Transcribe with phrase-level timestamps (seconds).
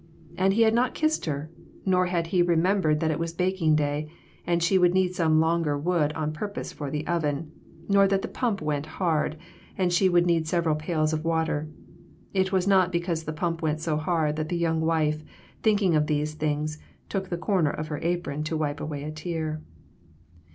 [0.35, 1.51] And he had not kissed her;
[1.85, 4.11] nor had he remem bered that it was baking day,
[4.47, 7.51] and she would need some longer wood on purpose for the oven;
[7.87, 9.37] nor that the pump went hard,
[9.77, 11.67] and she would need several pails of water.
[12.33, 15.21] It was not because the pump went so hard that the young wife,
[15.61, 19.61] thinking of these things, took the corner of her apron to wipe away a tear.